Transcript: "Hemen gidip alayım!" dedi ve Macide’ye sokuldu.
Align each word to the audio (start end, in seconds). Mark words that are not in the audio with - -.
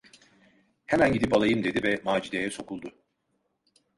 "Hemen 0.85 1.13
gidip 1.13 1.33
alayım!" 1.37 1.63
dedi 1.63 1.83
ve 1.83 2.01
Macide’ye 2.03 2.51
sokuldu. 2.51 2.93